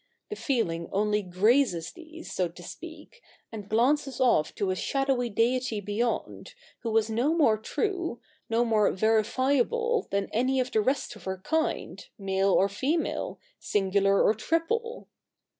The 0.31 0.35
feeling 0.35 0.89
only 0.91 1.21
grazes 1.21 1.91
these, 1.91 2.33
so 2.33 2.47
to 2.47 2.63
speak, 2.63 3.21
and 3.51 3.69
glances 3.69 4.19
off 4.19 4.55
to 4.55 4.71
a 4.71 4.75
shadowy 4.75 5.29
deity 5.29 5.79
beyond, 5.79 6.55
who 6.79 6.89
was 6.89 7.07
no 7.11 7.35
more 7.35 7.55
true, 7.55 8.19
no 8.49 8.65
more 8.65 8.91
verifiable 8.91 10.07
2o8 10.09 10.09
THE 10.09 10.21
NEW 10.21 10.21
REPUBLIC 10.23 10.23
[ok. 10.23 10.23
iv 10.23 10.31
than 10.31 10.39
any 10.39 10.59
of 10.59 10.71
the 10.71 10.81
rest 10.81 11.15
of 11.15 11.25
her 11.25 11.37
kind, 11.37 12.07
male 12.17 12.51
or 12.51 12.67
female, 12.67 13.39
singular 13.59 14.23
or 14.23 14.33
triple. 14.33 15.07